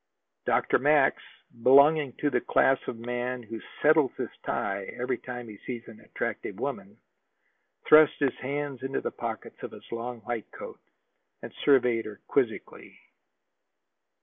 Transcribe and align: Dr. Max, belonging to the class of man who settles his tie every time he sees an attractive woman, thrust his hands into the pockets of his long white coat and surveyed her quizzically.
Dr. 0.47 0.79
Max, 0.79 1.21
belonging 1.61 2.13
to 2.21 2.31
the 2.31 2.41
class 2.41 2.79
of 2.87 2.97
man 2.97 3.43
who 3.43 3.61
settles 3.83 4.11
his 4.17 4.31
tie 4.43 4.85
every 4.99 5.19
time 5.19 5.47
he 5.47 5.59
sees 5.59 5.87
an 5.87 5.99
attractive 5.99 6.57
woman, 6.59 6.97
thrust 7.87 8.13
his 8.17 8.33
hands 8.39 8.81
into 8.81 9.01
the 9.01 9.11
pockets 9.11 9.61
of 9.61 9.73
his 9.73 9.85
long 9.91 10.21
white 10.21 10.49
coat 10.51 10.79
and 11.43 11.53
surveyed 11.53 12.05
her 12.05 12.19
quizzically. 12.27 12.97